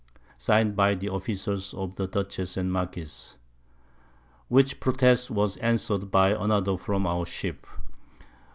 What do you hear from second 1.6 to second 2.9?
of the Dutchess and